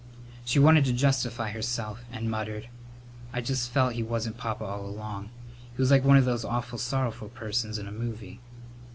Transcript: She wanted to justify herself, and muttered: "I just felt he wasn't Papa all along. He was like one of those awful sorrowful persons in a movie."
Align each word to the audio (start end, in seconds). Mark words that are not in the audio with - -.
She 0.43 0.57
wanted 0.57 0.83
to 0.85 0.93
justify 0.93 1.51
herself, 1.51 2.01
and 2.11 2.27
muttered: 2.27 2.69
"I 3.33 3.41
just 3.41 3.69
felt 3.69 3.93
he 3.93 4.01
wasn't 4.01 4.35
Papa 4.35 4.63
all 4.63 4.83
along. 4.83 5.29
He 5.75 5.79
was 5.79 5.91
like 5.91 6.03
one 6.03 6.17
of 6.17 6.25
those 6.25 6.43
awful 6.43 6.79
sorrowful 6.79 7.29
persons 7.29 7.77
in 7.77 7.85
a 7.87 7.91
movie." 7.91 8.39